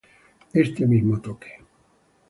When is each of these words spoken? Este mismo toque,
Este 0.53 0.87
mismo 0.87 1.21
toque, 1.21 1.51